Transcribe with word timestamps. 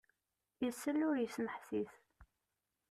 Isell 0.67 0.99
ur 1.09 1.15
yesmeḥsis! 1.19 1.93